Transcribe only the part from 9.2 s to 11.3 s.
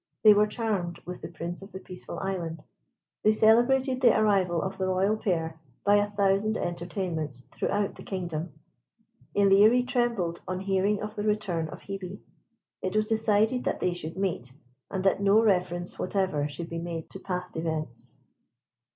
Ilerie trembled on hearing of the